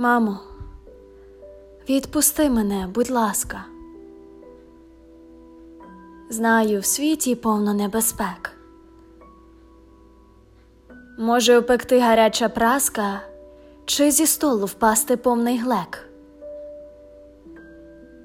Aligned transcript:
Мамо, 0.00 0.38
відпусти 1.88 2.50
мене, 2.50 2.88
будь 2.94 3.10
ласка. 3.10 3.64
Знаю, 6.30 6.80
в 6.80 6.84
світі 6.84 7.34
повно 7.34 7.74
небезпек. 7.74 8.52
Може 11.18 11.58
опекти 11.58 12.00
гаряча 12.00 12.48
праска, 12.48 13.20
чи 13.84 14.10
зі 14.10 14.26
столу 14.26 14.66
впасти 14.66 15.16
повний 15.16 15.58
глек. 15.58 16.08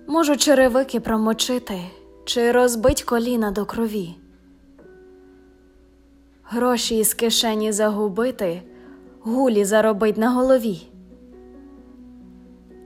Можу 0.07 0.38
черевики 0.38 0.99
промочити, 0.99 1.80
чи 2.26 2.52
розбить 2.52 3.03
коліна 3.03 3.52
до 3.52 3.66
крові. 3.66 4.16
Гроші 6.44 6.98
із 6.98 7.13
кишені 7.13 7.71
загубити, 7.71 8.62
гулі 9.21 9.66
заробить 9.66 10.17
на 10.17 10.30
голові. 10.31 10.88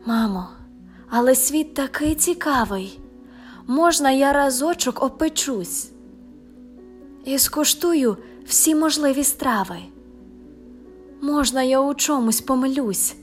Мамо, 0.09 0.48
але 1.09 1.36
світ 1.36 1.73
такий 1.73 2.16
цікавий. 2.16 3.00
Можна 3.67 4.12
я 4.12 4.34
разочок 4.34 5.04
опечусь 5.04 5.91
і 7.26 7.40
скуштую 7.40 8.17
всі 8.45 8.76
можливі 8.76 9.23
страви. 9.23 9.77
Можна 11.22 11.64
я 11.64 11.81
у 11.81 11.94
чомусь 11.94 12.41
помилюсь. 12.41 13.16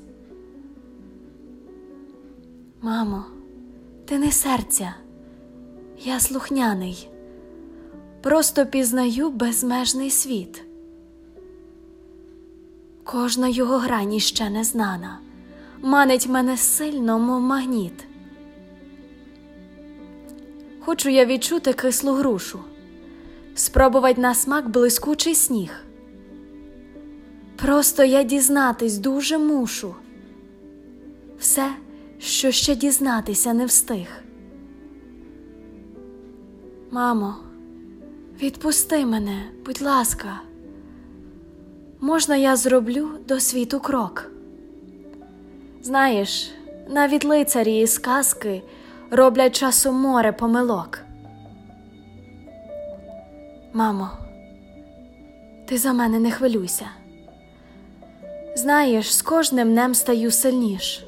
Мамо, 2.83 3.25
ти 4.05 4.19
не 4.19 4.33
серця, 4.33 4.95
я 6.05 6.21
слухняний, 6.21 7.09
просто 8.23 8.67
пізнаю 8.67 9.31
безмежний 9.31 10.11
світ. 10.11 10.63
Кожна 13.05 13.49
його 13.49 13.79
грані 13.79 14.21
ще 14.21 14.51
не 14.51 14.65
знана, 14.65 15.19
манить 15.83 16.27
мене 16.27 16.57
сильно, 16.57 17.19
мов 17.19 17.41
магніт. 17.41 18.05
Хочу 20.81 21.09
я 21.09 21.25
відчути 21.25 21.73
кислу 21.73 22.13
грушу, 22.13 22.61
спробувати 23.55 24.21
на 24.21 24.35
смак 24.35 24.69
блискучий 24.69 25.35
сніг. 25.35 25.71
Просто 27.57 28.05
я 28.05 28.23
дізнатись 28.23 28.99
дуже 28.99 29.39
мушу 29.39 29.95
все, 31.39 31.71
що 32.19 32.51
ще 32.51 32.77
дізнатися 32.77 33.55
не 33.55 33.67
встиг. 33.67 34.07
Мамо, 36.91 37.37
відпусти 38.43 39.07
мене, 39.07 39.43
будь 39.67 39.83
ласка, 39.83 40.41
можна 42.01 42.37
я 42.37 42.57
зроблю 42.57 43.09
до 43.29 43.41
світу 43.41 43.81
крок? 43.81 44.36
Знаєш, 45.87 46.51
навіть 46.89 47.25
лицарі 47.25 47.79
із 47.79 47.99
казки 47.99 48.63
роблять 49.11 49.57
часом 49.57 49.97
море 49.97 50.33
помилок. 50.33 50.99
Мамо, 53.73 54.11
ти 55.69 55.79
за 55.79 55.93
мене 55.93 56.19
не 56.19 56.31
хвилюйся. 56.31 56.87
Знаєш, 58.57 59.15
з 59.15 59.23
кожним 59.23 59.73
днем 59.73 59.95
стаю 59.95 60.31
сильніш. 60.31 61.05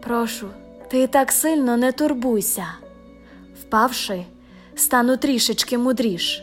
Прошу, 0.00 0.48
ти 0.90 1.06
так 1.06 1.32
сильно 1.32 1.76
не 1.76 1.92
турбуйся. 1.92 2.66
Впавши, 3.60 4.24
стану 4.76 5.16
трішечки 5.16 5.78
мудріш. 5.78 6.42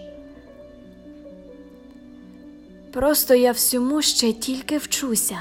Просто 2.94 3.36
я 3.36 3.52
всьому 3.52 4.02
ще 4.02 4.34
тільки 4.34 4.78
вчуся, 4.78 5.38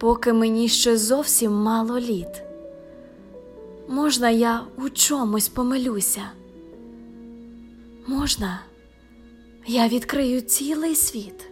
поки 0.00 0.32
мені 0.32 0.68
ще 0.68 0.98
зовсім 0.98 1.52
мало 1.52 2.00
літ. 2.00 2.42
Можна 3.88 4.30
я 4.30 4.62
у 4.76 4.88
чомусь 4.88 5.48
помилюся? 5.48 6.22
Можна, 8.06 8.60
я 9.66 9.88
відкрию 9.88 10.40
цілий 10.40 10.94
світ. 10.94 11.49